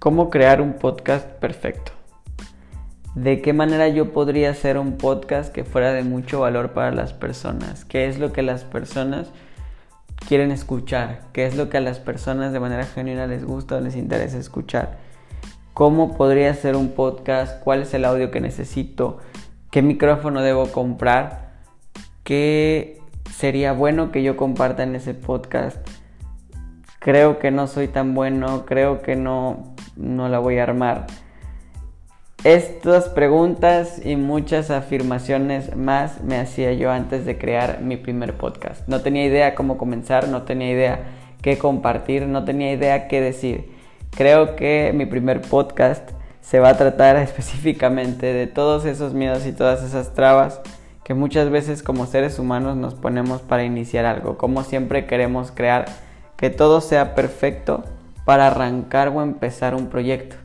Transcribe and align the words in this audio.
¿Cómo 0.00 0.30
crear 0.30 0.62
un 0.62 0.72
podcast 0.72 1.26
perfecto? 1.26 1.92
¿De 3.14 3.42
qué 3.42 3.52
manera 3.52 3.86
yo 3.88 4.14
podría 4.14 4.48
hacer 4.48 4.78
un 4.78 4.96
podcast 4.96 5.52
que 5.52 5.62
fuera 5.62 5.92
de 5.92 6.04
mucho 6.04 6.40
valor 6.40 6.70
para 6.70 6.90
las 6.90 7.12
personas? 7.12 7.84
¿Qué 7.84 8.08
es 8.08 8.18
lo 8.18 8.32
que 8.32 8.40
las 8.40 8.64
personas 8.64 9.28
quieren 10.26 10.52
escuchar? 10.52 11.20
¿Qué 11.34 11.44
es 11.44 11.54
lo 11.54 11.68
que 11.68 11.76
a 11.76 11.82
las 11.82 11.98
personas 11.98 12.54
de 12.54 12.60
manera 12.60 12.86
genuina 12.86 13.26
les 13.26 13.44
gusta 13.44 13.76
o 13.76 13.80
les 13.82 13.94
interesa 13.94 14.38
escuchar? 14.38 14.96
¿Cómo 15.74 16.16
podría 16.16 16.52
hacer 16.52 16.76
un 16.76 16.92
podcast? 16.92 17.62
¿Cuál 17.62 17.82
es 17.82 17.92
el 17.92 18.06
audio 18.06 18.30
que 18.30 18.40
necesito? 18.40 19.18
¿Qué 19.70 19.82
micrófono 19.82 20.40
debo 20.40 20.72
comprar? 20.72 21.50
¿Qué 22.24 23.02
sería 23.30 23.74
bueno 23.74 24.12
que 24.12 24.22
yo 24.22 24.38
comparta 24.38 24.82
en 24.82 24.94
ese 24.94 25.12
podcast? 25.12 25.76
Creo 27.00 27.38
que 27.38 27.50
no 27.50 27.66
soy 27.66 27.88
tan 27.88 28.14
bueno, 28.14 28.64
creo 28.64 29.02
que 29.02 29.14
no 29.14 29.74
no 30.00 30.28
la 30.28 30.38
voy 30.38 30.58
a 30.58 30.64
armar. 30.64 31.06
Estas 32.42 33.10
preguntas 33.10 34.00
y 34.02 34.16
muchas 34.16 34.70
afirmaciones 34.70 35.76
más 35.76 36.24
me 36.24 36.38
hacía 36.38 36.72
yo 36.72 36.90
antes 36.90 37.26
de 37.26 37.36
crear 37.36 37.82
mi 37.82 37.98
primer 37.98 38.38
podcast. 38.38 38.88
No 38.88 39.02
tenía 39.02 39.26
idea 39.26 39.54
cómo 39.54 39.76
comenzar, 39.76 40.28
no 40.28 40.44
tenía 40.44 40.70
idea 40.70 41.00
qué 41.42 41.58
compartir, 41.58 42.26
no 42.26 42.44
tenía 42.44 42.72
idea 42.72 43.08
qué 43.08 43.20
decir. 43.20 43.70
Creo 44.16 44.56
que 44.56 44.92
mi 44.94 45.04
primer 45.04 45.42
podcast 45.42 46.10
se 46.40 46.60
va 46.60 46.70
a 46.70 46.76
tratar 46.78 47.16
específicamente 47.18 48.32
de 48.32 48.46
todos 48.46 48.86
esos 48.86 49.12
miedos 49.12 49.46
y 49.46 49.52
todas 49.52 49.82
esas 49.82 50.14
trabas 50.14 50.62
que 51.04 51.12
muchas 51.12 51.50
veces 51.50 51.82
como 51.82 52.06
seres 52.06 52.38
humanos 52.38 52.74
nos 52.74 52.94
ponemos 52.94 53.42
para 53.42 53.64
iniciar 53.64 54.06
algo. 54.06 54.38
Como 54.38 54.62
siempre 54.62 55.06
queremos 55.06 55.50
crear 55.50 55.84
que 56.38 56.48
todo 56.48 56.80
sea 56.80 57.14
perfecto 57.14 57.84
para 58.24 58.48
arrancar 58.48 59.08
o 59.08 59.22
empezar 59.22 59.74
un 59.74 59.88
proyecto. 59.88 60.36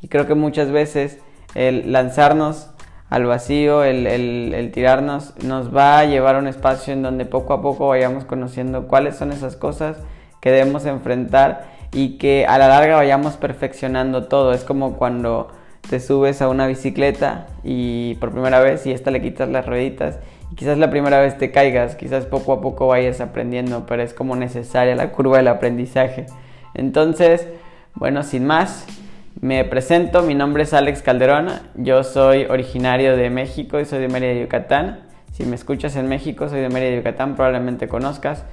Y 0.00 0.08
creo 0.08 0.26
que 0.26 0.34
muchas 0.34 0.70
veces 0.70 1.18
el 1.54 1.92
lanzarnos 1.92 2.70
al 3.08 3.26
vacío, 3.26 3.82
el, 3.82 4.70
tirarnos, 4.72 5.34
nos 5.42 5.74
va 5.74 5.98
a 5.98 6.04
llevar 6.04 6.36
a 6.36 6.38
un 6.38 6.46
espacio 6.46 6.92
en 6.92 7.02
donde 7.02 7.26
poco 7.26 7.52
a 7.52 7.60
poco 7.60 7.88
vayamos 7.88 8.24
conociendo 8.24 8.86
cuáles 8.86 9.16
son 9.16 9.32
esas 9.32 9.56
cosas 9.56 9.96
que 10.40 10.50
debemos 10.50 10.86
enfrentar 10.86 11.66
y 11.92 12.18
que 12.18 12.46
a 12.46 12.56
la 12.56 12.68
larga 12.68 12.96
vayamos 12.96 13.36
perfeccionando 13.36 14.28
todo. 14.28 14.52
Es 14.52 14.62
como 14.62 14.96
cuando 14.96 15.48
te 15.88 15.98
subes 15.98 16.40
a 16.40 16.48
una 16.48 16.66
bicicleta 16.66 17.48
y 17.64 18.14
por 18.16 18.30
primera 18.30 18.60
vez 18.60 18.86
y 18.86 18.92
esta 18.92 19.10
le 19.10 19.20
quitas 19.20 19.48
las 19.48 19.66
rueditas 19.66 20.20
quizás 20.56 20.78
la 20.78 20.90
primera 20.90 21.20
vez 21.20 21.38
te 21.38 21.50
caigas, 21.50 21.96
quizás 21.96 22.26
poco 22.26 22.52
a 22.52 22.60
poco 22.60 22.88
vayas 22.88 23.20
aprendiendo, 23.20 23.86
pero 23.86 24.02
es 24.02 24.14
como 24.14 24.36
necesaria 24.36 24.94
la 24.94 25.12
curva 25.12 25.38
del 25.38 25.48
aprendizaje. 25.48 26.26
Entonces, 26.80 27.46
bueno, 27.94 28.22
sin 28.22 28.46
más, 28.46 28.86
me 29.38 29.66
presento, 29.66 30.22
mi 30.22 30.34
nombre 30.34 30.62
es 30.62 30.72
Alex 30.72 31.02
Calderón, 31.02 31.48
yo 31.74 32.02
soy 32.04 32.44
originario 32.44 33.18
de 33.18 33.28
México 33.28 33.78
y 33.78 33.84
soy 33.84 33.98
de 33.98 34.08
Mérida, 34.08 34.40
Yucatán. 34.40 35.00
Si 35.30 35.44
me 35.44 35.56
escuchas 35.56 35.94
en 35.96 36.08
México, 36.08 36.48
soy 36.48 36.60
de 36.60 36.70
Mérida, 36.70 36.96
Yucatán, 36.96 37.36
probablemente 37.36 37.86
conozcas. 37.86 38.46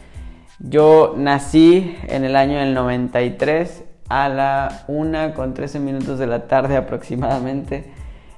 Yo 0.60 1.16
nací 1.16 1.96
en 2.10 2.26
el 2.26 2.36
año 2.36 2.60
del 2.60 2.74
93 2.74 3.86
a 4.10 4.28
la 4.28 4.84
1 4.90 5.34
con 5.34 5.54
13 5.54 5.80
minutos 5.80 6.20
de 6.20 6.28
la 6.28 6.48
tarde 6.48 6.76
aproximadamente. 6.76 7.94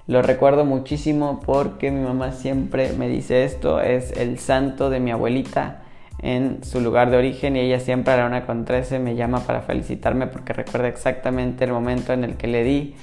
Lo 0.05 0.21
recuerdo 0.21 0.65
muchísimo 0.65 1.39
porque 1.43 1.89
mi 1.89 2.05
mamá 2.05 2.33
siempre 2.33 2.93
me 2.93 3.07
dice 3.07 3.43
esto, 3.43 3.81
es 3.81 4.11
el 4.11 4.37
santo 4.37 4.91
de 4.91 4.99
mi 4.99 5.09
abuelita 5.09 5.81
en 6.21 6.63
su 6.63 6.81
lugar 6.81 7.11
de 7.11 7.17
origen 7.17 7.55
y 7.55 7.59
ella 7.59 7.79
siempre 7.79 8.13
a 8.13 8.17
la 8.17 8.25
una 8.25 8.45
con 8.45 8.65
13 8.65 8.99
me 8.99 9.15
llama 9.15 9.39
para 9.41 9.61
felicitarme 9.61 10.27
porque 10.27 10.53
recuerda 10.53 10.87
exactamente 10.87 11.63
el 11.63 11.71
momento 11.71 12.13
en 12.13 12.23
el 12.23 12.35
que 12.35 12.47
le 12.47 12.63
di, 12.63 12.95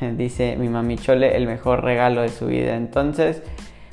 dice 0.16 0.56
mi 0.56 0.68
mami 0.68 0.96
Chole, 0.96 1.36
el 1.36 1.46
mejor 1.46 1.84
regalo 1.84 2.22
de 2.22 2.28
su 2.28 2.46
vida. 2.46 2.76
Entonces, 2.76 3.42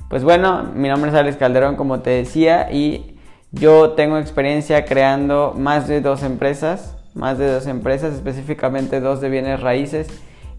pues 0.09 0.23
bueno, 0.23 0.71
mi 0.75 0.87
nombre 0.87 1.11
es 1.11 1.15
Alex 1.15 1.37
Calderón, 1.37 1.75
como 1.75 1.99
te 1.99 2.11
decía, 2.11 2.71
y 2.71 3.15
yo 3.51 3.91
tengo 3.91 4.17
experiencia 4.17 4.85
creando 4.85 5.53
más 5.57 5.87
de 5.87 6.01
dos 6.01 6.23
empresas, 6.23 6.97
más 7.13 7.37
de 7.37 7.51
dos 7.51 7.67
empresas, 7.67 8.13
específicamente 8.13 8.99
dos 8.99 9.21
de 9.21 9.29
bienes 9.29 9.61
raíces. 9.61 10.07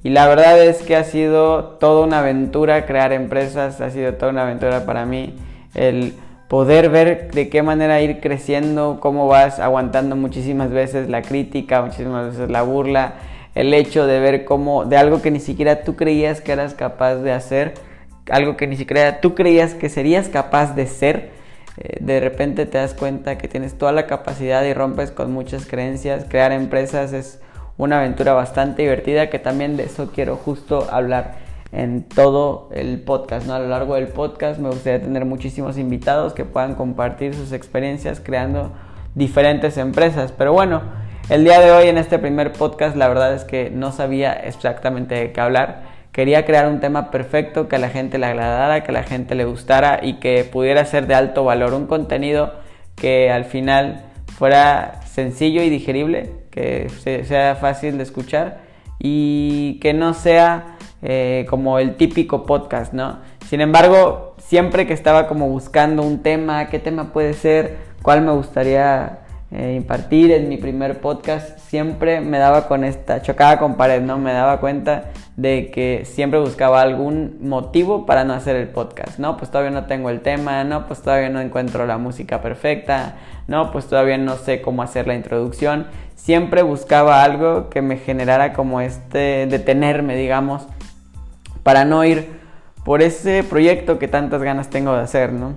Y 0.03 0.11
la 0.11 0.29
verdad 0.29 0.63
es 0.63 0.83
que 0.83 0.95
ha 0.95 1.05
sido 1.05 1.65
toda 1.81 2.07
una 2.07 2.21
aventura 2.21 2.87
crear 2.87 3.13
empresas, 3.13 3.81
ha 3.81 3.91
sido 3.91 4.15
toda 4.15 4.31
una 4.31 4.43
aventura 4.43 4.87
para 4.87 5.05
mí 5.05 5.35
el 5.75 6.15
poder 6.49 6.91
ver 6.91 7.31
de 7.33 7.49
qué 7.49 7.63
manera 7.63 8.01
ir 8.01 8.21
creciendo, 8.21 8.99
cómo 9.01 9.27
vas 9.27 9.59
aguantando 9.59 10.17
muchísimas 10.17 10.71
veces 10.71 11.09
la 11.09 11.23
crítica, 11.23 11.83
muchísimas 11.83 12.33
veces 12.33 12.51
la 12.51 12.63
burla, 12.63 13.15
el 13.55 13.73
hecho 13.75 14.07
de 14.07 14.21
ver 14.21 14.45
cómo 14.45 14.85
de 14.85 14.97
algo 14.97 15.23
que 15.23 15.31
ni 15.31 15.41
siquiera 15.41 15.83
tú 15.83 15.97
creías 15.97 16.41
que 16.41 16.53
eras 16.53 16.75
capaz 16.75 17.17
de 17.17 17.33
hacer, 17.33 17.75
algo 18.31 18.57
que 18.57 18.67
ni 18.67 18.77
siquiera 18.77 19.21
tú 19.21 19.35
creías 19.35 19.75
que 19.75 19.89
serías 19.89 20.29
capaz 20.29 20.75
de 20.75 20.87
ser, 20.87 21.31
eh, 21.79 21.99
de 22.01 22.21
repente 22.21 22.67
te 22.67 22.79
das 22.79 22.95
cuenta 22.95 23.39
que 23.39 23.49
tienes 23.49 23.77
toda 23.77 23.93
la 23.93 24.07
capacidad 24.07 24.65
y 24.65 24.73
rompes 24.73 25.11
con 25.11 25.33
muchas 25.33 25.67
creencias. 25.67 26.25
Crear 26.29 26.53
empresas 26.53 27.13
es 27.13 27.41
una 27.77 27.99
aventura 27.99 28.33
bastante 28.33 28.83
divertida 28.83 29.29
que 29.29 29.39
también 29.39 29.77
de 29.77 29.85
eso 29.85 30.11
quiero 30.15 30.37
justo 30.37 30.87
hablar 30.91 31.46
en 31.77 32.03
todo 32.03 32.71
el 32.73 33.01
podcast. 33.01 33.47
¿no? 33.47 33.55
A 33.55 33.59
lo 33.59 33.69
largo 33.69 33.95
del 33.97 34.09
podcast 34.09 34.59
me 34.59 34.71
gustaría 34.71 35.01
tener 35.03 35.27
muchísimos 35.27 35.77
invitados 35.77 36.33
que 36.33 36.45
puedan 36.45 36.75
compartir 36.75 37.35
sus 37.35 37.53
experiencias 37.53 38.21
creando 38.21 38.73
diferentes 39.15 39.77
empresas. 39.77 40.33
Pero 40.33 40.55
bueno, 40.55 40.83
el 41.29 41.45
día 41.45 41.61
de 41.61 41.71
hoy 41.73 41.89
en 41.89 41.99
este 41.99 42.19
primer 42.19 42.53
podcast 42.53 42.97
la 42.97 43.09
verdad 43.09 43.35
es 43.35 43.45
que 43.45 43.71
no 43.71 43.93
sabía 43.93 44.33
exactamente 44.33 45.15
de 45.15 45.33
qué 45.33 45.41
hablar. 45.41 45.83
Quería 46.13 46.47
crear 46.47 46.67
un 46.67 46.81
tema 46.81 47.11
perfecto 47.11 47.69
que 47.69 47.77
a 47.77 47.79
la 47.79 47.91
gente 47.91 48.17
le 48.17 48.25
agradara, 48.25 48.83
que 48.83 48.91
a 48.91 48.95
la 48.95 49.03
gente 49.03 49.35
le 49.35 49.45
gustara 49.45 50.01
y 50.03 50.15
que 50.15 50.45
pudiera 50.45 50.83
ser 50.87 51.07
de 51.07 51.15
alto 51.15 51.45
valor. 51.45 51.75
Un 51.75 51.87
contenido 51.87 52.55
que 52.95 53.31
al 53.31 53.45
final 53.45 54.07
fuera 54.39 55.03
sencillo 55.05 55.63
y 55.63 55.69
digerible, 55.69 56.33
que 56.51 56.89
sea 57.25 57.55
fácil 57.57 57.99
de 57.99 58.03
escuchar 58.03 58.61
y 58.99 59.79
que 59.81 59.93
no 59.93 60.15
sea 60.15 60.76
eh, 61.03 61.47
como 61.49 61.79
el 61.79 61.97
típico 61.97 62.47
podcast, 62.47 62.93
¿no? 62.93 63.19
Sin 63.49 63.61
embargo, 63.61 64.35
siempre 64.39 64.87
que 64.87 64.93
estaba 64.93 65.29
como 65.29 65.49
buscando 65.49 66.03
un 66.03 66.23
tema, 66.23 66.69
qué 66.69 66.79
tema 66.79 67.13
puede 67.13 67.35
ser, 67.35 67.77
cuál 68.03 68.23
me 68.23 68.33
gustaría 68.33 69.21
eh, 69.53 69.75
impartir 69.77 70.33
en 70.33 70.49
mi 70.49 70.57
primer 70.57 71.01
podcast, 71.01 71.59
siempre 71.61 72.21
me 72.21 72.39
daba 72.39 72.67
con 72.67 72.83
esta, 72.83 73.23
chocaba 73.23 73.59
con 73.59 73.77
pared, 73.77 74.03
¿no? 74.03 74.19
Me 74.19 74.33
daba 74.33 74.59
cuenta 74.59 75.11
de 75.37 75.71
que 75.71 76.05
siempre 76.05 76.41
buscaba 76.41 76.81
algún 76.81 77.37
motivo 77.43 78.07
para 78.07 78.25
no 78.25 78.33
hacer 78.35 78.57
el 78.57 78.69
podcast, 78.69 79.19
¿no? 79.19 79.37
Pues 79.37 79.51
todavía 79.51 79.71
no 79.71 79.87
tengo 79.87 80.11
el 80.11 80.21
tema, 80.21 80.65
¿no? 80.65 80.87
Pues 80.87 81.01
todavía 81.03 81.29
no 81.29 81.41
encuentro 81.41 81.87
la 81.87 81.99
música 81.99 82.41
perfecta, 82.41 83.17
¿no? 83.47 83.71
Pues 83.71 83.87
todavía 83.87 84.19
no 84.19 84.37
sé 84.37 84.61
cómo 84.63 84.83
hacer 84.83 85.07
la 85.07 85.15
introducción. 85.15 85.87
Siempre 86.17 86.63
buscaba 86.63 87.23
algo 87.23 87.71
que 87.71 87.83
me 87.83 87.99
generara 87.99 88.53
como 88.53 88.81
este 88.81 89.47
detenerme, 89.47 90.17
digamos, 90.17 90.67
para 91.67 91.85
no 91.85 92.05
ir 92.05 92.29
por 92.85 93.03
ese 93.03 93.43
proyecto 93.43 93.99
que 93.99 94.07
tantas 94.07 94.41
ganas 94.41 94.71
tengo 94.71 94.95
de 94.95 95.01
hacer, 95.01 95.33
¿no? 95.33 95.55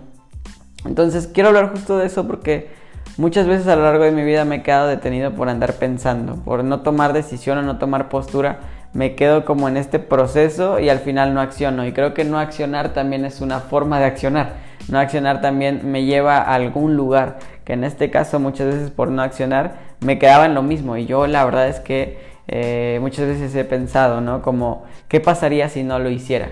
Entonces 0.83 1.27
quiero 1.31 1.49
hablar 1.49 1.69
justo 1.69 1.99
de 1.99 2.07
eso 2.07 2.25
porque 2.25 2.71
muchas 3.17 3.45
veces 3.45 3.67
a 3.67 3.75
lo 3.75 3.83
largo 3.83 4.05
de 4.05 4.11
mi 4.11 4.23
vida 4.23 4.43
me 4.43 4.55
he 4.55 4.63
quedado 4.63 4.87
detenido 4.87 5.35
por 5.35 5.49
andar 5.49 5.73
pensando, 5.73 6.37
por 6.37 6.63
no 6.63 6.79
tomar 6.79 7.13
decisión 7.13 7.59
o 7.59 7.61
no 7.61 7.77
tomar 7.77 8.09
postura, 8.09 8.57
me 8.91 9.13
quedo 9.13 9.45
como 9.45 9.69
en 9.69 9.77
este 9.77 9.99
proceso 9.99 10.79
y 10.79 10.89
al 10.89 10.97
final 10.97 11.35
no 11.35 11.41
acciono. 11.41 11.85
Y 11.85 11.91
creo 11.91 12.15
que 12.15 12.23
no 12.23 12.39
accionar 12.39 12.91
también 12.91 13.23
es 13.23 13.39
una 13.39 13.59
forma 13.59 13.99
de 13.99 14.05
accionar. 14.05 14.53
No 14.87 14.97
accionar 14.97 15.41
también 15.41 15.91
me 15.91 16.05
lleva 16.05 16.37
a 16.37 16.55
algún 16.55 16.95
lugar, 16.95 17.37
que 17.65 17.73
en 17.73 17.83
este 17.83 18.09
caso 18.09 18.39
muchas 18.39 18.65
veces 18.65 18.89
por 18.89 19.11
no 19.11 19.21
accionar 19.21 19.75
me 19.99 20.17
quedaba 20.17 20.47
en 20.47 20.55
lo 20.55 20.63
mismo. 20.63 20.97
Y 20.97 21.05
yo 21.05 21.27
la 21.27 21.45
verdad 21.45 21.67
es 21.67 21.79
que 21.79 22.28
eh, 22.51 22.97
muchas 22.99 23.27
veces 23.27 23.53
he 23.55 23.63
pensado, 23.63 24.21
¿no? 24.21 24.41
Como, 24.41 24.83
¿qué 25.07 25.19
pasaría 25.19 25.69
si 25.69 25.83
no 25.83 25.99
lo 25.99 26.09
hiciera? 26.09 26.49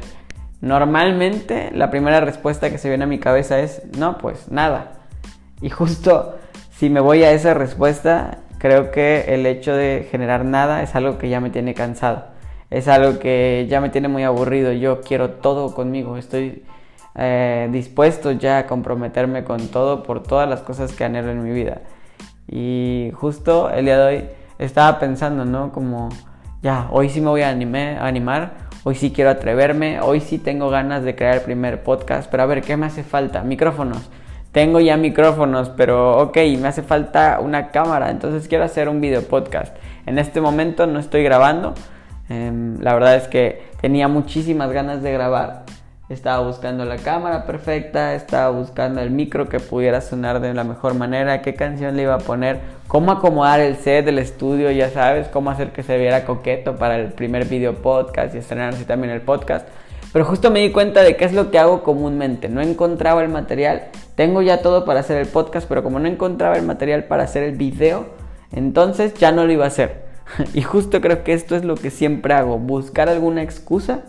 Normalmente 0.61 1.71
la 1.73 1.89
primera 1.89 2.21
respuesta 2.21 2.69
que 2.69 2.77
se 2.77 2.87
viene 2.87 3.05
a 3.05 3.07
mi 3.07 3.17
cabeza 3.17 3.59
es, 3.59 3.81
no, 3.97 4.19
pues 4.19 4.51
nada. 4.51 4.93
Y 5.59 5.71
justo 5.71 6.35
si 6.77 6.91
me 6.91 6.99
voy 6.99 7.23
a 7.23 7.31
esa 7.31 7.55
respuesta, 7.55 8.37
creo 8.59 8.91
que 8.91 9.25
el 9.29 9.47
hecho 9.47 9.75
de 9.75 10.07
generar 10.11 10.45
nada 10.45 10.83
es 10.83 10.93
algo 10.93 11.17
que 11.17 11.29
ya 11.29 11.39
me 11.39 11.49
tiene 11.49 11.73
cansado. 11.73 12.25
Es 12.69 12.87
algo 12.87 13.17
que 13.17 13.65
ya 13.67 13.81
me 13.81 13.89
tiene 13.89 14.07
muy 14.07 14.21
aburrido. 14.21 14.71
Yo 14.73 15.01
quiero 15.01 15.31
todo 15.31 15.73
conmigo. 15.73 16.17
Estoy 16.17 16.63
eh, 17.15 17.69
dispuesto 17.71 18.31
ya 18.33 18.59
a 18.59 18.67
comprometerme 18.67 19.43
con 19.43 19.69
todo 19.69 20.03
por 20.03 20.21
todas 20.21 20.47
las 20.47 20.61
cosas 20.61 20.93
que 20.93 21.03
anhelo 21.03 21.31
en 21.31 21.43
mi 21.43 21.51
vida. 21.51 21.81
Y 22.47 23.11
justo 23.15 23.71
el 23.71 23.85
día 23.85 23.97
de 23.97 24.05
hoy 24.05 24.29
estaba 24.59 24.99
pensando, 24.99 25.45
¿no? 25.45 25.71
Como, 25.71 26.09
ya, 26.61 26.87
hoy 26.91 27.09
sí 27.09 27.21
me 27.21 27.29
voy 27.29 27.41
a, 27.41 27.49
animar, 27.49 28.51
hoy 28.83 28.95
sí 28.95 29.11
quiero 29.11 29.29
atreverme, 29.29 29.99
hoy 30.01 30.19
sí 30.19 30.37
tengo 30.37 30.69
ganas 30.69 31.03
de 31.03 31.15
crear 31.15 31.35
el 31.35 31.41
primer 31.41 31.83
podcast, 31.83 32.29
pero 32.29 32.43
a 32.43 32.45
ver, 32.45 32.61
¿qué 32.61 32.77
me 32.77 32.85
hace 32.85 33.03
falta? 33.03 33.43
Micrófonos. 33.43 34.09
Tengo 34.51 34.79
ya 34.79 34.97
micrófonos, 34.97 35.69
pero 35.69 36.17
ok, 36.19 36.37
me 36.59 36.67
hace 36.67 36.81
falta 36.81 37.39
una 37.41 37.69
cámara, 37.69 38.09
entonces 38.09 38.47
quiero 38.47 38.63
hacer 38.63 38.89
un 38.89 39.01
video 39.01 39.21
podcast. 39.21 39.75
En 40.05 40.17
este 40.17 40.41
momento 40.41 40.87
no 40.87 40.99
estoy 40.99 41.23
grabando. 41.23 41.75
Em, 42.29 42.79
la 42.81 42.93
verdad 42.93 43.15
es 43.15 43.27
que 43.27 43.67
tenía 43.81 44.07
muchísimas 44.07 44.71
ganas 44.71 45.03
de 45.03 45.11
grabar. 45.11 45.66
Estaba 46.09 46.39
buscando 46.47 46.85
la 46.85 46.95
cámara 46.95 47.45
perfecta, 47.45 48.15
estaba 48.15 48.49
buscando 48.57 49.01
el 49.01 49.11
micro 49.11 49.49
que 49.49 49.59
pudiera 49.59 49.99
sonar 49.99 50.39
de 50.39 50.53
la 50.53 50.63
mejor 50.63 50.93
manera, 50.93 51.41
qué 51.41 51.53
canción 51.53 51.97
le 51.97 52.03
iba 52.03 52.13
a 52.13 52.19
poner, 52.19 52.61
cómo 52.87 53.11
acomodar 53.11 53.59
el 53.59 53.75
set 53.75 54.05
del 54.05 54.17
estudio, 54.17 54.71
ya 54.71 54.89
sabes, 54.89 55.27
cómo 55.27 55.49
hacer 55.49 55.73
que 55.73 55.83
se 55.83 55.97
viera 55.97 56.23
coqueto 56.23 56.77
para 56.77 56.95
el 56.95 57.11
primer 57.11 57.43
video 57.43 57.81
podcast 57.81 58.33
y 58.33 58.37
estrenar 58.37 58.73
así 58.73 58.85
también 58.85 59.11
el 59.11 59.19
podcast. 59.19 59.67
Pero 60.13 60.23
justo 60.23 60.49
me 60.49 60.61
di 60.61 60.71
cuenta 60.71 61.03
de 61.03 61.17
qué 61.17 61.25
es 61.25 61.33
lo 61.33 61.51
que 61.51 61.59
hago 61.59 61.83
comúnmente. 61.83 62.47
No 62.47 62.61
encontraba 62.61 63.21
el 63.21 63.27
material. 63.27 63.89
Tengo 64.15 64.41
ya 64.41 64.61
todo 64.61 64.85
para 64.85 65.01
hacer 65.01 65.17
el 65.17 65.27
podcast, 65.27 65.67
pero 65.67 65.83
como 65.83 65.99
no 65.99 66.07
encontraba 66.07 66.55
el 66.55 66.63
material 66.63 67.03
para 67.03 67.23
hacer 67.23 67.43
el 67.43 67.57
video, 67.57 68.05
entonces 68.53 69.13
ya 69.15 69.33
no 69.33 69.45
lo 69.45 69.51
iba 69.51 69.65
a 69.65 69.67
hacer. 69.67 70.05
y 70.53 70.61
justo 70.61 71.01
creo 71.01 71.25
que 71.25 71.33
esto 71.33 71.57
es 71.57 71.65
lo 71.65 71.75
que 71.75 71.91
siempre 71.91 72.33
hago. 72.33 72.57
Buscar 72.57 73.09
alguna 73.09 73.41
excusa 73.41 74.03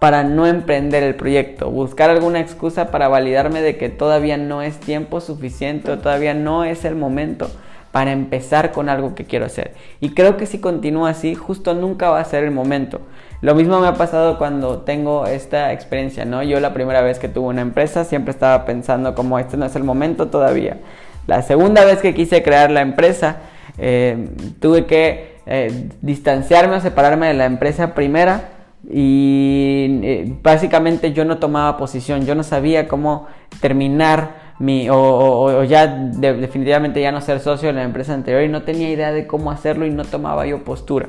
para 0.00 0.24
no 0.24 0.46
emprender 0.46 1.02
el 1.02 1.14
proyecto, 1.14 1.70
buscar 1.70 2.08
alguna 2.08 2.40
excusa 2.40 2.90
para 2.90 3.08
validarme 3.08 3.60
de 3.60 3.76
que 3.76 3.90
todavía 3.90 4.38
no 4.38 4.62
es 4.62 4.80
tiempo 4.80 5.20
suficiente 5.20 5.92
o 5.92 5.98
todavía 5.98 6.32
no 6.32 6.64
es 6.64 6.86
el 6.86 6.96
momento 6.96 7.50
para 7.92 8.12
empezar 8.12 8.72
con 8.72 8.88
algo 8.88 9.14
que 9.14 9.26
quiero 9.26 9.44
hacer. 9.44 9.74
Y 10.00 10.14
creo 10.14 10.38
que 10.38 10.46
si 10.46 10.58
continúa 10.58 11.10
así, 11.10 11.34
justo 11.34 11.74
nunca 11.74 12.08
va 12.08 12.18
a 12.18 12.24
ser 12.24 12.44
el 12.44 12.50
momento. 12.50 13.02
Lo 13.42 13.54
mismo 13.54 13.78
me 13.78 13.88
ha 13.88 13.94
pasado 13.94 14.38
cuando 14.38 14.78
tengo 14.78 15.26
esta 15.26 15.72
experiencia, 15.72 16.24
¿no? 16.24 16.42
Yo 16.42 16.60
la 16.60 16.72
primera 16.72 17.02
vez 17.02 17.18
que 17.18 17.28
tuve 17.28 17.48
una 17.48 17.60
empresa 17.60 18.04
siempre 18.04 18.30
estaba 18.30 18.64
pensando 18.64 19.14
como 19.14 19.38
este 19.38 19.58
no 19.58 19.66
es 19.66 19.76
el 19.76 19.84
momento 19.84 20.28
todavía. 20.28 20.78
La 21.26 21.42
segunda 21.42 21.84
vez 21.84 21.98
que 21.98 22.14
quise 22.14 22.42
crear 22.42 22.70
la 22.70 22.80
empresa, 22.80 23.36
eh, 23.76 24.30
tuve 24.60 24.86
que 24.86 25.40
eh, 25.44 25.90
distanciarme 26.00 26.76
o 26.76 26.80
separarme 26.80 27.26
de 27.26 27.34
la 27.34 27.44
empresa 27.44 27.94
primera 27.94 28.59
y 28.88 30.00
eh, 30.02 30.36
básicamente 30.42 31.12
yo 31.12 31.24
no 31.24 31.38
tomaba 31.38 31.76
posición, 31.76 32.24
yo 32.24 32.34
no 32.34 32.42
sabía 32.42 32.88
cómo 32.88 33.26
terminar 33.60 34.50
mi, 34.58 34.88
o, 34.90 35.64
ya 35.64 35.86
definitivamente 35.86 37.00
ya 37.00 37.12
no 37.12 37.20
ser 37.20 37.40
socio 37.40 37.68
de 37.68 37.74
la 37.74 37.82
empresa 37.82 38.14
anterior 38.14 38.42
y 38.42 38.48
no 38.48 38.62
tenía 38.62 38.90
idea 38.90 39.12
de 39.12 39.26
cómo 39.26 39.50
hacerlo 39.50 39.86
y 39.86 39.90
no 39.90 40.04
tomaba 40.04 40.46
yo 40.46 40.64
postura. 40.64 41.08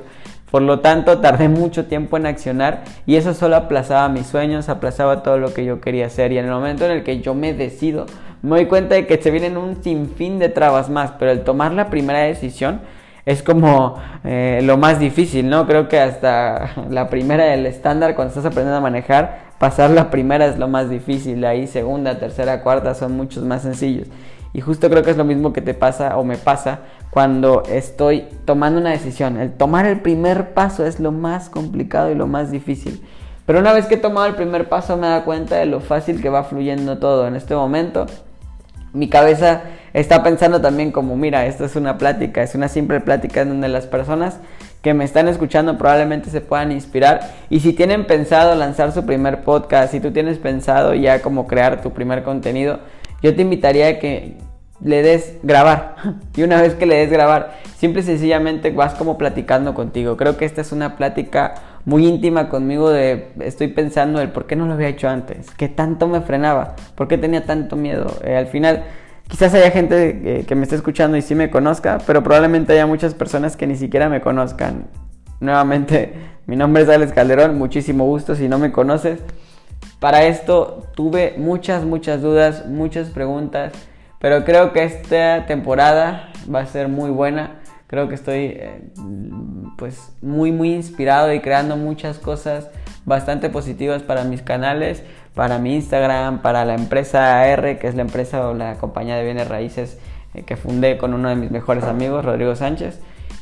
Por 0.50 0.62
lo 0.64 0.82
tanto, 0.82 1.20
tardé 1.20 1.48
mucho 1.48 1.86
tiempo 1.86 2.18
en 2.18 2.26
accionar 2.26 2.84
y 3.06 3.16
eso 3.16 3.34
solo 3.34 3.56
aplazaba 3.56 4.10
mis 4.10 4.28
sueños, 4.28 4.68
aplazaba 4.68 5.24
todo 5.24 5.38
lo 5.38 5.54
que 5.54 5.64
yo 5.64 5.80
quería 5.80 6.08
hacer. 6.08 6.34
Y 6.34 6.38
en 6.38 6.46
el 6.46 6.52
momento 6.52 6.86
en 6.86 6.92
el 6.92 7.04
que 7.04 7.22
yo 7.22 7.34
me 7.34 7.54
decido, 7.54 8.06
me 8.42 8.58
doy 8.58 8.66
cuenta 8.66 8.96
de 8.96 9.08
que 9.08 9.22
se 9.22 9.32
vienen 9.32 9.56
un 9.56 9.82
sinfín 9.82 10.40
de 10.40 10.50
trabas 10.50 10.90
más, 10.90 11.12
pero 11.18 11.32
el 11.32 11.46
tomar 11.46 11.72
la 11.72 11.90
primera 11.90 12.20
decisión 12.20 12.82
es 13.26 13.44
como 13.44 13.98
eh, 14.24 14.62
lo 14.64 14.78
más 14.78 15.00
difícil, 15.00 15.50
¿no? 15.50 15.68
Creo 15.68 15.88
que 15.88 16.00
hasta 16.00 16.72
la 16.90 17.10
primera 17.10 17.46
del 17.46 17.66
estándar, 17.66 18.16
cuando 18.16 18.30
estás 18.30 18.46
aprendiendo 18.46 18.78
a 18.78 18.82
manejar, 18.82 19.52
pasar 19.60 19.92
la 19.92 20.10
primera 20.10 20.46
es 20.46 20.58
lo 20.58 20.68
más 20.68 20.90
difícil, 20.90 21.46
ahí 21.46 21.68
segunda, 21.68 22.18
tercera, 22.20 22.64
cuarta 22.64 22.96
son 22.96 23.16
muchos 23.16 23.44
más 23.44 23.62
sencillos. 23.62 24.08
Y 24.54 24.62
justo 24.62 24.90
creo 24.90 25.04
que 25.04 25.12
es 25.12 25.18
lo 25.18 25.24
mismo 25.24 25.54
que 25.54 25.62
te 25.62 25.74
pasa 25.74 26.18
o 26.18 26.24
me 26.26 26.38
pasa 26.38 26.80
cuando 27.10 27.64
estoy 27.70 28.28
tomando 28.46 28.82
una 28.82 28.90
decisión. 28.90 29.40
El 29.40 29.54
tomar 29.54 29.86
el 29.86 30.02
primer 30.02 30.54
paso 30.54 30.86
es 30.86 31.00
lo 31.00 31.12
más 31.12 31.50
complicado 31.50 32.12
y 32.12 32.16
lo 32.16 32.28
más 32.28 32.52
difícil. 32.52 33.02
Pero 33.46 33.60
una 33.60 33.74
vez 33.74 33.86
que 33.86 33.96
he 33.96 33.98
tomado 33.98 34.28
el 34.28 34.36
primer 34.36 34.68
paso 34.68 34.98
me 34.98 35.08
da 35.08 35.24
cuenta 35.24 35.56
de 35.56 35.66
lo 35.66 35.80
fácil 35.80 36.22
que 36.22 36.30
va 36.30 36.44
fluyendo 36.44 36.98
todo. 36.98 37.28
En 37.28 37.36
este 37.36 37.56
momento 37.56 38.08
mi 38.94 39.10
cabeza 39.10 39.62
está 39.94 40.24
pensando 40.24 40.62
también 40.62 40.92
como, 40.92 41.16
mira, 41.16 41.46
esto 41.46 41.66
es 41.66 41.76
una 41.76 41.98
plática, 41.98 42.42
es 42.44 42.56
una 42.56 42.68
simple 42.68 43.00
plática 43.00 43.42
en 43.42 43.50
donde 43.50 43.70
las 43.70 43.88
personas 43.88 44.40
que 44.82 44.94
me 44.94 45.04
están 45.04 45.28
escuchando 45.28 45.78
probablemente 45.78 46.30
se 46.30 46.42
puedan 46.42 46.72
inspirar. 46.72 47.22
Y 47.50 47.60
si 47.60 47.74
tienen 47.74 48.06
pensado 48.06 48.56
lanzar 48.56 48.92
su 48.92 49.06
primer 49.06 49.44
podcast, 49.44 49.92
si 49.92 50.00
tú 50.00 50.12
tienes 50.12 50.38
pensado 50.38 50.94
ya 50.94 51.22
como 51.22 51.48
crear 51.48 51.82
tu 51.82 51.92
primer 51.92 52.24
contenido, 52.24 52.80
yo 53.22 53.36
te 53.36 53.44
invitaría 53.44 53.88
a 53.88 54.00
que 54.00 54.38
le 54.84 55.04
des 55.04 55.38
grabar. 55.44 55.96
Y 56.36 56.44
una 56.44 56.62
vez 56.62 56.74
que 56.74 56.86
le 56.86 56.98
des 56.98 57.12
grabar, 57.12 57.58
simple 57.78 58.02
y 58.02 58.06
sencillamente 58.06 58.72
vas 58.72 58.96
como 58.96 59.18
platicando 59.18 59.74
contigo. 59.74 60.18
Creo 60.18 60.38
que 60.38 60.46
esta 60.46 60.62
es 60.62 60.72
una 60.72 60.96
plática 60.96 61.54
muy 61.86 62.06
íntima 62.06 62.50
conmigo 62.50 62.90
de 62.90 63.32
estoy 63.40 63.68
pensando 63.68 64.22
el 64.22 64.30
por 64.30 64.46
qué 64.46 64.56
no 64.56 64.66
lo 64.68 64.74
había 64.74 64.88
hecho 64.88 65.10
antes, 65.10 65.50
qué 65.52 65.68
tanto 65.68 66.08
me 66.08 66.22
frenaba, 66.22 66.76
por 66.96 67.08
qué 67.08 67.18
tenía 67.18 67.46
tanto 67.46 67.76
miedo. 67.76 68.14
Eh, 68.24 68.36
al 68.36 68.48
final, 68.48 68.84
quizás 69.28 69.54
haya 69.54 69.72
gente 69.72 70.40
eh, 70.40 70.46
que 70.46 70.56
me 70.56 70.64
esté 70.64 70.76
escuchando 70.76 71.18
y 71.18 71.22
sí 71.22 71.36
me 71.36 71.50
conozca, 71.50 72.00
pero 72.06 72.24
probablemente 72.24 72.74
haya 72.74 72.86
muchas 72.86 73.14
personas 73.14 73.58
que 73.58 73.68
ni 73.68 73.76
siquiera 73.76 74.10
me 74.10 74.22
conozcan. 74.22 74.88
Nuevamente, 75.40 76.14
mi 76.46 76.56
nombre 76.56 76.84
es 76.84 76.90
Alex 76.90 77.14
Calderón, 77.14 77.58
muchísimo 77.58 78.06
gusto 78.06 78.36
si 78.36 78.48
no 78.48 78.60
me 78.60 78.72
conoces. 78.72 79.20
Para 80.00 80.24
esto 80.24 80.88
tuve 80.96 81.36
muchas, 81.38 81.84
muchas 81.84 82.22
dudas, 82.22 82.68
muchas 82.68 83.10
preguntas, 83.10 83.74
pero 84.20 84.46
creo 84.46 84.74
que 84.74 84.84
esta 84.84 85.46
temporada 85.48 86.32
va 86.54 86.62
a 86.62 86.66
ser 86.66 86.88
muy 86.88 87.10
buena. 87.10 87.61
Creo 87.92 88.08
que 88.08 88.16
estoy 88.16 88.46
eh, 88.56 88.82
pues 89.78 90.14
muy 90.22 90.54
muy 90.54 90.74
inspirado 90.74 91.34
y 91.34 91.42
creando 91.42 91.76
muchas 91.76 92.20
cosas 92.20 92.70
bastante 93.04 93.50
positivas 93.50 94.02
para 94.02 94.24
mis 94.24 94.42
canales, 94.42 95.04
para 95.36 95.60
mi 95.60 95.76
Instagram, 95.76 96.42
para 96.42 96.64
la 96.64 96.76
empresa 96.76 97.46
R, 97.48 97.80
que 97.80 97.90
es 97.90 97.96
la 97.96 98.04
empresa 98.04 98.48
o 98.48 98.54
la 98.54 98.76
compañía 98.76 99.18
de 99.18 99.26
bienes 99.26 99.50
raíces 99.50 100.00
eh, 100.34 100.44
que 100.44 100.56
fundé 100.56 100.98
con 100.98 101.14
uno 101.14 101.28
de 101.28 101.36
mis 101.36 101.52
mejores 101.52 101.84
amigos, 101.84 102.24
Rodrigo 102.24 102.56
Sánchez. 102.56 103.02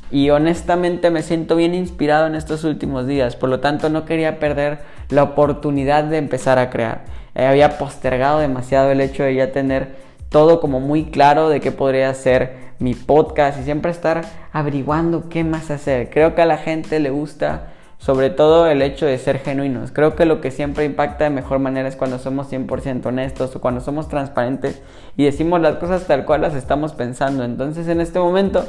Y 0.09 0.31
honestamente 0.31 1.11
me 1.11 1.21
siento 1.21 1.55
bien 1.55 1.75
inspirado 1.75 2.25
en 2.25 2.33
estos 2.33 2.63
últimos 2.63 3.05
días, 3.05 3.35
por 3.35 3.49
lo 3.49 3.59
tanto 3.59 3.89
no 3.89 4.03
quería 4.05 4.39
perder 4.39 4.79
la 5.09 5.21
oportunidad 5.21 6.05
de 6.05 6.17
empezar 6.17 6.57
a 6.57 6.71
crear. 6.71 7.05
Eh, 7.35 7.45
había 7.45 7.77
postergado 7.77 8.39
demasiado 8.39 8.89
el 8.89 9.01
hecho 9.01 9.21
de 9.21 9.35
ya 9.35 9.51
tener 9.51 10.08
todo 10.29 10.59
como 10.59 10.79
muy 10.79 11.05
claro 11.05 11.49
de 11.49 11.59
qué 11.59 11.71
podría 11.71 12.13
ser 12.13 12.69
mi 12.79 12.93
podcast 12.93 13.59
y 13.59 13.63
siempre 13.63 13.91
estar 13.91 14.21
averiguando 14.53 15.27
qué 15.27 15.43
más 15.43 15.69
hacer. 15.71 16.09
Creo 16.09 16.35
que 16.35 16.41
a 16.41 16.45
la 16.45 16.57
gente 16.57 16.99
le 16.99 17.09
gusta 17.09 17.73
sobre 17.97 18.29
todo 18.29 18.67
el 18.67 18.81
hecho 18.81 19.05
de 19.05 19.17
ser 19.17 19.39
genuinos. 19.39 19.91
Creo 19.91 20.15
que 20.15 20.25
lo 20.25 20.39
que 20.39 20.51
siempre 20.51 20.85
impacta 20.85 21.25
de 21.25 21.31
mejor 21.31 21.59
manera 21.59 21.89
es 21.89 21.97
cuando 21.97 22.17
somos 22.17 22.49
100% 22.49 23.05
honestos 23.07 23.55
o 23.55 23.59
cuando 23.59 23.81
somos 23.81 24.07
transparentes 24.07 24.81
y 25.17 25.25
decimos 25.25 25.59
las 25.59 25.75
cosas 25.75 26.07
tal 26.07 26.25
cual 26.25 26.41
las 26.41 26.55
estamos 26.55 26.93
pensando. 26.93 27.43
Entonces 27.43 27.87
en 27.89 27.99
este 27.99 28.19
momento 28.19 28.65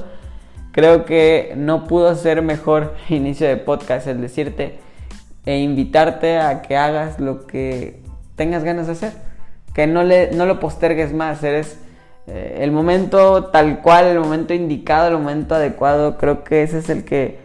creo 0.72 1.04
que 1.04 1.54
no 1.56 1.86
pudo 1.86 2.14
ser 2.16 2.42
mejor 2.42 2.94
inicio 3.08 3.46
de 3.46 3.56
podcast 3.56 4.08
el 4.08 4.20
decirte 4.20 4.80
e 5.46 5.58
invitarte 5.60 6.38
a 6.38 6.62
que 6.62 6.76
hagas 6.76 7.20
lo 7.20 7.46
que 7.46 8.02
tengas 8.34 8.64
ganas 8.64 8.86
de 8.86 8.92
hacer 8.92 9.29
no, 9.86 10.02
le, 10.02 10.30
no 10.32 10.46
lo 10.46 10.60
postergues 10.60 11.12
más, 11.12 11.42
eres 11.42 11.78
eh, 12.26 12.58
el 12.60 12.70
momento 12.70 13.46
tal 13.46 13.80
cual, 13.80 14.06
el 14.06 14.20
momento 14.20 14.54
indicado, 14.54 15.08
el 15.08 15.14
momento 15.14 15.54
adecuado, 15.54 16.16
creo 16.16 16.44
que 16.44 16.62
ese 16.62 16.78
es 16.78 16.88
el 16.88 17.04
que 17.04 17.38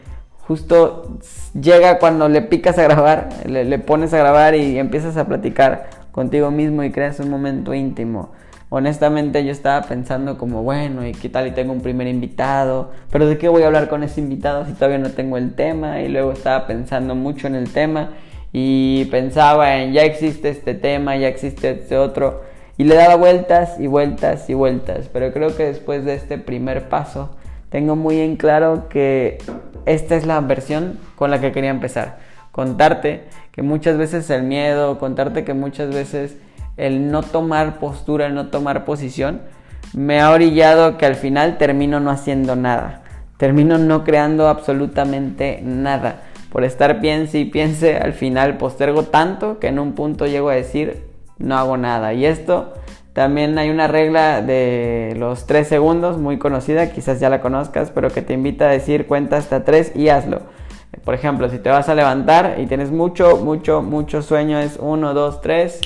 justo 0.48 1.18
llega 1.60 1.98
cuando 1.98 2.30
le 2.30 2.42
picas 2.42 2.77
a 2.77 2.84
grabar, 2.84 3.30
le, 3.46 3.80
pones 3.80 4.13
a 4.13 4.18
grabar 4.18 4.56
y 4.56 4.77
empiezas 4.77 5.18
a 5.18 5.25
platicar 5.25 5.89
contigo 6.12 6.51
mismo 6.51 6.84
y 6.84 6.92
creas 6.92 7.20
un 7.20 7.30
momento 7.30 7.74
íntimo. 7.74 8.32
Honestamente 8.70 9.44
yo 9.46 9.51
estaba 9.51 9.88
pensando 9.88 10.38
como, 10.38 10.63
bueno, 10.63 11.06
¿y 11.06 11.13
qué 11.13 11.30
tal 11.30 11.48
y 11.48 11.51
tengo 11.51 11.72
un 11.72 11.82
primer 11.82 12.08
invitado? 12.08 12.92
Pero 13.12 13.27
¿de 13.27 13.38
qué 13.38 13.48
voy 13.48 13.63
a 13.63 13.68
hablar 13.68 13.89
con 13.89 14.04
ese 14.04 14.22
invitado 14.22 14.65
si 14.65 14.74
todavía 14.74 14.98
no 14.98 15.12
tengo 15.12 15.38
el 15.38 15.56
tema? 15.56 16.01
Y 16.01 16.10
luego 16.10 16.32
estaba 16.32 16.68
pensando 16.68 17.15
mucho 17.15 17.48
en 17.48 17.56
el 17.56 17.72
tema 17.72 18.10
y 18.58 19.04
pensaba 19.12 19.80
en 19.80 19.92
ya 19.92 20.04
existe 20.04 20.48
este 20.48 20.76
tema, 20.76 21.18
ya 21.18 21.28
existe 21.28 21.72
este 21.72 21.98
otro 21.98 22.44
y 22.78 22.86
le 22.86 22.96
daba 22.96 23.16
vueltas 23.16 23.82
y 23.82 23.88
vueltas 23.88 24.50
y 24.50 24.54
vueltas, 24.54 25.10
pero 25.12 25.34
creo 25.34 25.58
que 25.58 25.66
después 25.66 26.06
de 26.06 26.14
este 26.14 26.38
primer 26.38 26.88
paso 26.88 27.36
tengo 27.70 27.98
muy 27.98 28.22
en 28.22 28.38
claro 28.38 28.88
que 28.88 29.40
esta 29.86 30.16
es 30.16 30.26
la 30.26 30.40
versión 30.40 30.98
con 31.18 31.32
la 31.32 31.42
que 31.42 31.52
quería 31.52 31.70
empezar. 31.70 32.20
Contarte 32.54 33.24
que 33.52 33.62
muchas 33.62 33.98
veces 33.98 34.30
el 34.30 34.44
miedo, 34.44 35.00
contarte 35.00 35.44
que 35.44 35.54
muchas 35.54 35.94
veces 35.94 36.38
el 36.78 37.12
no 37.12 37.24
tomar 37.24 37.78
postura, 37.78 38.28
el 38.28 38.36
no 38.36 38.48
tomar 38.48 38.86
posición, 38.86 39.42
me 39.94 40.22
ha 40.22 40.32
orillado 40.32 40.98
que 40.98 41.06
al 41.06 41.16
final 41.16 41.58
termino 41.58 42.00
no 42.00 42.10
haciendo 42.10 42.56
nada. 42.56 43.02
Termino 43.36 43.78
no 43.78 44.06
creando 44.06 44.48
absolutamente 44.48 45.60
nada 45.62 46.22
por 46.56 46.64
estar 46.64 47.02
piense 47.02 47.40
y 47.40 47.44
piense, 47.44 47.98
al 47.98 48.14
final 48.14 48.56
postergo 48.56 49.04
tanto 49.04 49.60
que 49.60 49.68
en 49.68 49.78
un 49.78 49.92
punto 49.92 50.26
llego 50.26 50.48
a 50.48 50.54
decir, 50.54 51.04
no 51.38 51.58
hago 51.58 51.76
nada. 51.76 52.14
Y 52.14 52.26
esto 52.26 52.72
también 53.12 53.58
hay 53.58 53.70
una 53.70 53.88
regla 53.88 54.42
de 54.42 55.16
los 55.18 55.48
3 55.48 55.68
segundos 55.68 56.18
muy 56.18 56.38
conocida, 56.38 56.94
quizás 56.94 57.20
ya 57.20 57.30
la 57.30 57.42
conozcas, 57.42 57.92
pero 57.92 58.10
que 58.10 58.22
te 58.22 58.32
invita 58.32 58.70
a 58.70 58.72
decir 58.72 59.06
cuenta 59.06 59.36
hasta 59.36 59.66
3 59.66 59.98
y 59.98 60.08
hazlo. 60.08 60.44
Por 61.04 61.14
ejemplo, 61.14 61.50
si 61.50 61.58
te 61.58 61.70
vas 61.70 61.90
a 61.90 61.94
levantar 61.94 62.56
y 62.58 62.68
tienes 62.68 62.90
mucho, 62.90 63.36
mucho, 63.36 63.82
mucho 63.82 64.22
sueño, 64.22 64.58
es 64.58 64.78
1, 64.80 65.14
2, 65.14 65.42
3 65.42 65.82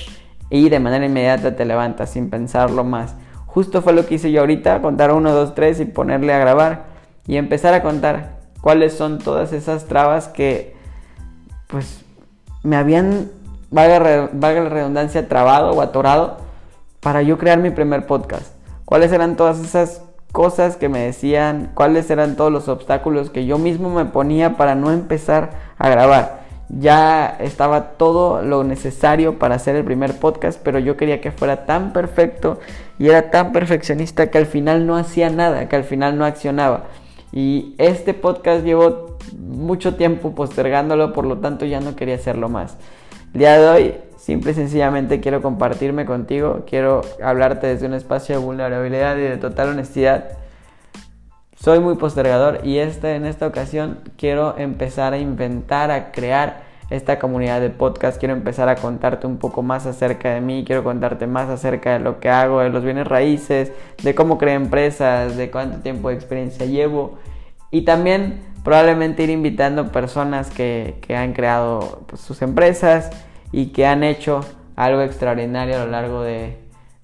y 0.50 0.68
de 0.68 0.78
manera 0.78 1.04
inmediata 1.04 1.56
te 1.56 1.64
levantas 1.64 2.10
sin 2.10 2.30
pensarlo 2.30 2.84
más. 2.84 3.16
Justo 3.46 3.82
fue 3.82 3.92
lo 3.92 4.06
que 4.06 4.14
hice 4.14 4.30
yo 4.30 4.42
ahorita, 4.42 4.80
contar 4.82 5.10
1, 5.12 5.32
2, 5.32 5.52
3 5.56 5.80
y 5.80 5.84
ponerle 5.86 6.32
a 6.32 6.38
grabar 6.38 6.84
y 7.26 7.38
empezar 7.38 7.74
a 7.74 7.82
contar 7.82 8.39
cuáles 8.60 8.94
son 8.94 9.18
todas 9.18 9.52
esas 9.52 9.86
trabas 9.86 10.28
que 10.28 10.74
pues 11.66 12.04
me 12.62 12.76
habían, 12.76 13.30
valga, 13.70 14.00
la 14.00 14.68
redundancia, 14.68 15.28
trabado 15.28 15.70
o 15.72 15.80
atorado 15.80 16.38
para 17.00 17.22
yo 17.22 17.38
crear 17.38 17.58
mi 17.58 17.70
primer 17.70 18.06
podcast. 18.06 18.52
¿Cuáles 18.84 19.12
eran 19.12 19.36
todas 19.36 19.60
esas 19.60 20.02
cosas 20.32 20.76
que 20.76 20.88
me 20.88 21.00
decían? 21.00 21.70
¿Cuáles 21.74 22.10
eran 22.10 22.36
todos 22.36 22.52
los 22.52 22.68
obstáculos 22.68 23.30
que 23.30 23.46
yo 23.46 23.58
mismo 23.58 23.88
me 23.90 24.04
ponía 24.04 24.56
para 24.56 24.74
no 24.74 24.90
empezar 24.90 25.50
a 25.78 25.88
grabar? 25.88 26.40
Ya 26.68 27.36
estaba 27.40 27.92
todo 27.92 28.42
lo 28.42 28.62
necesario 28.62 29.38
para 29.38 29.56
hacer 29.56 29.74
el 29.74 29.84
primer 29.84 30.18
podcast, 30.18 30.60
pero 30.62 30.78
yo 30.78 30.96
quería 30.96 31.20
que 31.20 31.32
fuera 31.32 31.66
tan 31.66 31.92
perfecto 31.92 32.60
y 32.98 33.08
era 33.08 33.30
tan 33.30 33.52
perfeccionista 33.52 34.30
que 34.30 34.38
al 34.38 34.46
final 34.46 34.86
no 34.86 34.96
hacía 34.96 35.30
nada, 35.30 35.68
que 35.68 35.74
al 35.74 35.84
final 35.84 36.16
no 36.16 36.24
accionaba. 36.24 36.84
Y 37.32 37.74
este 37.78 38.14
podcast 38.14 38.64
llevo 38.64 39.18
mucho 39.38 39.94
tiempo 39.94 40.34
postergándolo, 40.34 41.12
por 41.12 41.26
lo 41.26 41.38
tanto 41.38 41.64
ya 41.64 41.80
no 41.80 41.94
quería 41.96 42.16
hacerlo 42.16 42.48
más. 42.48 42.76
El 43.32 43.40
día 43.40 43.58
de 43.58 43.68
hoy, 43.68 43.94
simple 44.16 44.50
y 44.52 44.54
sencillamente 44.54 45.20
quiero 45.20 45.40
compartirme 45.40 46.04
contigo, 46.04 46.64
quiero 46.66 47.02
hablarte 47.22 47.68
desde 47.68 47.86
un 47.86 47.94
espacio 47.94 48.38
de 48.38 48.44
vulnerabilidad 48.44 49.16
y 49.16 49.22
de 49.22 49.36
total 49.36 49.70
honestidad. 49.70 50.38
Soy 51.56 51.78
muy 51.78 51.94
postergador 51.96 52.60
y 52.64 52.78
este, 52.78 53.14
en 53.14 53.26
esta 53.26 53.46
ocasión 53.46 54.00
quiero 54.16 54.56
empezar 54.58 55.12
a 55.12 55.18
inventar, 55.18 55.90
a 55.90 56.10
crear 56.10 56.69
esta 56.90 57.18
comunidad 57.18 57.60
de 57.60 57.70
podcast. 57.70 58.18
Quiero 58.18 58.34
empezar 58.34 58.68
a 58.68 58.74
contarte 58.74 59.26
un 59.26 59.38
poco 59.38 59.62
más 59.62 59.86
acerca 59.86 60.34
de 60.34 60.40
mí, 60.40 60.64
quiero 60.66 60.84
contarte 60.84 61.26
más 61.26 61.48
acerca 61.48 61.94
de 61.94 62.00
lo 62.00 62.20
que 62.20 62.28
hago, 62.28 62.60
de 62.60 62.68
los 62.68 62.84
bienes 62.84 63.06
raíces, 63.06 63.72
de 64.02 64.14
cómo 64.14 64.36
creo 64.38 64.54
empresas, 64.54 65.36
de 65.36 65.50
cuánto 65.50 65.78
tiempo 65.78 66.08
de 66.08 66.16
experiencia 66.16 66.66
llevo 66.66 67.18
y 67.70 67.82
también 67.82 68.40
probablemente 68.64 69.22
ir 69.22 69.30
invitando 69.30 69.92
personas 69.92 70.50
que, 70.50 71.00
han 71.16 71.32
creado 71.32 72.02
pues, 72.06 72.20
sus 72.20 72.42
empresas 72.42 73.10
y 73.52 73.66
que 73.66 73.86
han 73.86 74.02
hecho 74.02 74.40
algo 74.76 75.02
extraordinario 75.02 75.76
a 75.76 75.84
lo 75.84 75.90
largo 75.90 76.22
de, 76.22 76.58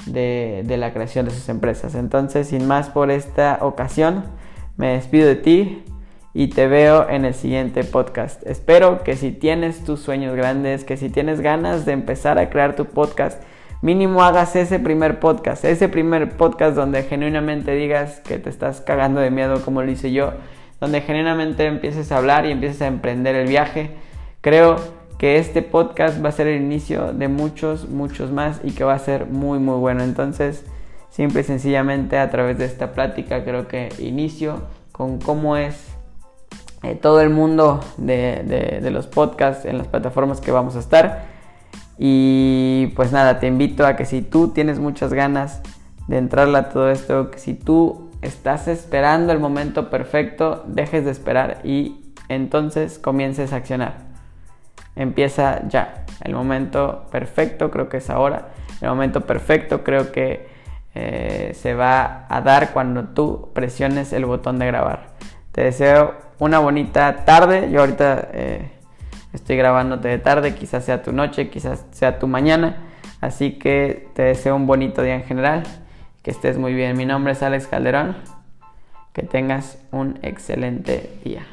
de 0.06 0.76
la 0.76 0.92
creación 0.92 1.26
de 1.26 1.30
sus 1.30 1.48
empresas. 1.48 1.94
Entonces, 1.94 2.48
sin 2.48 2.66
más 2.66 2.88
por 2.88 3.10
esta 3.10 3.58
ocasión, 3.60 4.24
me 4.76 4.94
despido 4.94 5.26
de 5.26 5.36
ti 5.36 5.84
y 6.36 6.48
te 6.48 6.66
veo 6.66 7.08
en 7.08 7.24
el 7.24 7.32
siguiente 7.32 7.82
podcast. 7.82 8.46
Espero 8.46 9.02
que 9.02 9.16
si 9.16 9.32
tienes 9.32 9.82
tus 9.84 10.00
sueños 10.00 10.36
grandes, 10.36 10.84
que 10.84 10.98
si 10.98 11.08
tienes 11.08 11.40
ganas 11.40 11.86
de 11.86 11.92
empezar 11.92 12.38
a 12.38 12.50
crear 12.50 12.76
tu 12.76 12.84
podcast, 12.84 13.42
mínimo 13.80 14.22
hagas 14.22 14.54
ese 14.54 14.78
primer 14.78 15.18
podcast, 15.18 15.64
ese 15.64 15.88
primer 15.88 16.36
podcast 16.36 16.76
donde 16.76 17.04
genuinamente 17.04 17.72
digas 17.72 18.20
que 18.20 18.38
te 18.38 18.50
estás 18.50 18.82
cagando 18.82 19.22
de 19.22 19.30
miedo 19.30 19.62
como 19.62 19.82
lo 19.82 19.90
hice 19.90 20.12
yo, 20.12 20.34
donde 20.78 21.00
genuinamente 21.00 21.64
empieces 21.64 22.12
a 22.12 22.18
hablar 22.18 22.44
y 22.44 22.50
empieces 22.50 22.82
a 22.82 22.86
emprender 22.86 23.34
el 23.34 23.48
viaje. 23.48 23.92
Creo 24.42 24.76
que 25.18 25.38
este 25.38 25.62
podcast 25.62 26.22
va 26.22 26.28
a 26.28 26.32
ser 26.32 26.48
el 26.48 26.60
inicio 26.60 27.14
de 27.14 27.28
muchos, 27.28 27.88
muchos 27.88 28.30
más 28.30 28.60
y 28.62 28.72
que 28.72 28.84
va 28.84 28.92
a 28.92 28.98
ser 28.98 29.24
muy, 29.24 29.58
muy 29.58 29.78
bueno. 29.78 30.04
Entonces, 30.04 30.66
simple 31.08 31.40
y 31.40 31.44
sencillamente 31.44 32.18
a 32.18 32.28
través 32.28 32.58
de 32.58 32.66
esta 32.66 32.92
plática 32.92 33.42
creo 33.42 33.68
que 33.68 33.88
inicio 34.00 34.64
con 34.92 35.18
cómo 35.18 35.56
es 35.56 35.95
eh, 36.82 36.94
todo 36.94 37.20
el 37.20 37.30
mundo 37.30 37.80
de, 37.96 38.88
los 38.92 39.06
podcasts 39.06 39.64
en 39.64 39.78
las 39.78 39.88
plataformas 39.88 40.40
que 40.40 40.50
vamos 40.50 40.76
a 40.76 40.80
estar. 40.80 41.24
Y 41.98 42.88
pues 42.94 43.12
nada, 43.12 43.40
te 43.40 43.46
invito 43.46 43.86
a 43.86 43.96
que 43.96 44.04
si 44.04 44.22
tú 44.22 44.48
tienes 44.48 44.78
muchas 44.78 45.12
ganas 45.12 45.62
de 46.08 46.18
entrarle 46.18 46.58
a 46.58 46.68
todo 46.68 46.90
esto, 46.90 47.30
que 47.30 47.38
si 47.38 47.54
tú 47.54 48.10
estás 48.22 48.68
esperando 48.68 49.32
el 49.32 49.38
momento 49.38 49.90
perfecto, 49.90 50.64
dejes 50.66 51.04
de 51.04 51.10
esperar 51.10 51.60
y 51.64 52.12
entonces 52.28 52.98
comiences 52.98 53.52
a 53.52 53.56
accionar. 53.56 54.06
Empieza 54.94 55.66
ya. 55.68 56.04
El 56.22 56.34
momento 56.34 57.06
perfecto 57.10 57.70
creo 57.70 57.88
que 57.88 57.98
es 57.98 58.10
ahora. 58.10 58.48
El 58.80 58.88
momento 58.88 59.22
perfecto 59.22 59.84
creo 59.84 60.12
que 60.12 60.48
eh, 60.94 61.52
se 61.54 61.74
va 61.74 62.26
a 62.28 62.40
dar 62.40 62.72
cuando 62.72 63.04
tú 63.04 63.50
presiones 63.52 64.12
el 64.12 64.24
botón 64.24 64.58
de 64.58 64.66
grabar. 64.66 65.08
Te 65.56 65.64
deseo 65.64 66.14
una 66.38 66.58
bonita 66.58 67.24
tarde. 67.24 67.70
Yo 67.70 67.80
ahorita 67.80 68.28
eh, 68.34 68.70
estoy 69.32 69.56
grabándote 69.56 70.06
de 70.06 70.18
tarde, 70.18 70.54
quizás 70.54 70.84
sea 70.84 71.02
tu 71.02 71.12
noche, 71.12 71.48
quizás 71.48 71.86
sea 71.92 72.18
tu 72.18 72.26
mañana. 72.26 72.76
Así 73.22 73.52
que 73.52 74.10
te 74.12 74.24
deseo 74.24 74.54
un 74.54 74.66
bonito 74.66 75.00
día 75.00 75.14
en 75.14 75.24
general. 75.24 75.62
Que 76.22 76.30
estés 76.30 76.58
muy 76.58 76.74
bien. 76.74 76.94
Mi 76.94 77.06
nombre 77.06 77.32
es 77.32 77.42
Alex 77.42 77.68
Calderón. 77.68 78.16
Que 79.14 79.22
tengas 79.22 79.78
un 79.92 80.18
excelente 80.20 81.10
día. 81.24 81.46